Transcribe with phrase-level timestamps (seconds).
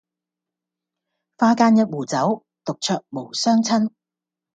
[1.37, 3.91] 花間一壺酒，獨酌無相親